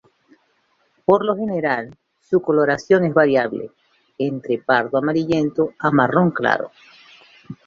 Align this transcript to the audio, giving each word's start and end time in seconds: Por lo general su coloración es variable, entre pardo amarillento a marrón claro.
Por 1.05 1.23
lo 1.23 1.35
general 1.35 1.95
su 2.21 2.41
coloración 2.41 3.03
es 3.05 3.13
variable, 3.13 3.69
entre 4.17 4.57
pardo 4.57 4.97
amarillento 4.97 5.75
a 5.77 5.91
marrón 5.91 6.31
claro. 6.31 6.71